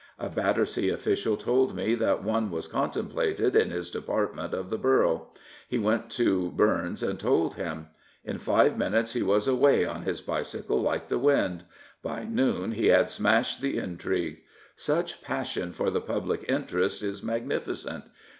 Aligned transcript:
A 0.17 0.29
Battersea 0.29 0.89
official 0.89 1.37
told 1.37 1.75
me 1.75 1.93
that 1.93 2.23
one 2.23 2.49
was 2.49 2.65
contemplated 2.65 3.55
in 3.55 3.69
his 3.69 3.91
department 3.91 4.51
of 4.51 4.71
the 4.71 4.77
borough. 4.79 5.27
He 5.69 5.77
went 5.77 6.09
to 6.13 6.49
Bums 6.53 7.03
and 7.03 7.19
told 7.19 7.53
him. 7.53 7.89
In 8.25 8.39
five 8.39 8.79
minutes 8.79 9.13
he 9.13 9.21
was 9.21 9.47
away 9.47 9.85
on 9.85 10.01
his 10.01 10.19
bicycle 10.19 10.81
like 10.81 11.07
the 11.07 11.19
wind. 11.19 11.65
By 12.01 12.23
noon 12.23 12.71
he 12.71 12.87
had 12.87 13.11
smashed 13.11 13.61
the 13.61 13.77
intrigue. 13.77 14.39
Such 14.75 15.21
passion 15.21 15.71
for 15.71 15.91
the 15.91 16.01
public 16.01 16.45
interest 16.49 17.03
is 17.03 17.21
magnificent. 17.21 18.05